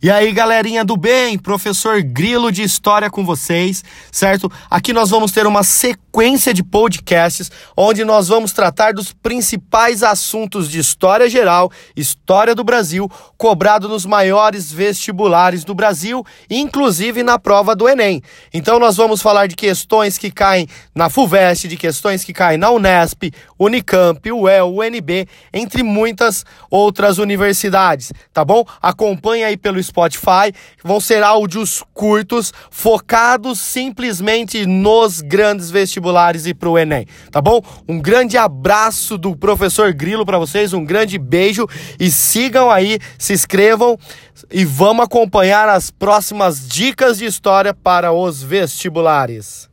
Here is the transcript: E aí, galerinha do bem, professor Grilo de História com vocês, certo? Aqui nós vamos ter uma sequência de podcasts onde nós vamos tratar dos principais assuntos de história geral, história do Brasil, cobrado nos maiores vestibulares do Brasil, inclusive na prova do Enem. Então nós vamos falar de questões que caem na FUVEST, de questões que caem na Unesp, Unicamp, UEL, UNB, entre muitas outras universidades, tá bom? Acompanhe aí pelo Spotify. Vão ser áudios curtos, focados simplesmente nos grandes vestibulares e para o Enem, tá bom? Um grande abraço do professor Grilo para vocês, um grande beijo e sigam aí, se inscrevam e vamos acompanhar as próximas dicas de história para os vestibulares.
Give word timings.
E 0.00 0.12
aí, 0.12 0.30
galerinha 0.30 0.84
do 0.84 0.96
bem, 0.96 1.36
professor 1.36 2.00
Grilo 2.00 2.52
de 2.52 2.62
História 2.62 3.10
com 3.10 3.24
vocês, 3.24 3.82
certo? 4.12 4.48
Aqui 4.70 4.92
nós 4.92 5.10
vamos 5.10 5.32
ter 5.32 5.44
uma 5.44 5.64
sequência 5.64 6.54
de 6.54 6.62
podcasts 6.62 7.50
onde 7.76 8.04
nós 8.04 8.28
vamos 8.28 8.52
tratar 8.52 8.94
dos 8.94 9.12
principais 9.12 10.04
assuntos 10.04 10.70
de 10.70 10.78
história 10.78 11.28
geral, 11.28 11.72
história 11.96 12.54
do 12.54 12.62
Brasil, 12.62 13.10
cobrado 13.36 13.88
nos 13.88 14.06
maiores 14.06 14.70
vestibulares 14.70 15.64
do 15.64 15.74
Brasil, 15.74 16.24
inclusive 16.48 17.24
na 17.24 17.36
prova 17.36 17.74
do 17.74 17.88
Enem. 17.88 18.22
Então 18.54 18.78
nós 18.78 18.96
vamos 18.96 19.20
falar 19.20 19.48
de 19.48 19.56
questões 19.56 20.16
que 20.16 20.30
caem 20.30 20.68
na 20.94 21.10
FUVEST, 21.10 21.66
de 21.66 21.76
questões 21.76 22.22
que 22.22 22.32
caem 22.32 22.56
na 22.56 22.70
Unesp, 22.70 23.32
Unicamp, 23.58 24.30
UEL, 24.30 24.72
UNB, 24.76 25.26
entre 25.52 25.82
muitas 25.82 26.44
outras 26.70 27.18
universidades, 27.18 28.12
tá 28.32 28.44
bom? 28.44 28.64
Acompanhe 28.80 29.42
aí 29.42 29.56
pelo 29.56 29.87
Spotify. 29.88 30.52
Vão 30.82 31.00
ser 31.00 31.22
áudios 31.22 31.82
curtos, 31.92 32.52
focados 32.70 33.60
simplesmente 33.60 34.64
nos 34.64 35.20
grandes 35.20 35.70
vestibulares 35.70 36.46
e 36.46 36.54
para 36.54 36.68
o 36.68 36.78
Enem, 36.78 37.06
tá 37.30 37.40
bom? 37.40 37.60
Um 37.88 38.00
grande 38.00 38.36
abraço 38.36 39.18
do 39.18 39.36
professor 39.36 39.92
Grilo 39.92 40.24
para 40.24 40.38
vocês, 40.38 40.72
um 40.72 40.84
grande 40.84 41.18
beijo 41.18 41.66
e 41.98 42.10
sigam 42.10 42.70
aí, 42.70 42.98
se 43.18 43.32
inscrevam 43.32 43.98
e 44.50 44.64
vamos 44.64 45.04
acompanhar 45.04 45.68
as 45.68 45.90
próximas 45.90 46.68
dicas 46.68 47.18
de 47.18 47.24
história 47.24 47.74
para 47.74 48.12
os 48.12 48.42
vestibulares. 48.42 49.68